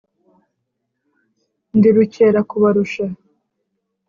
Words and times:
ndi 1.77 1.89
rukerakubarusha 1.95 3.05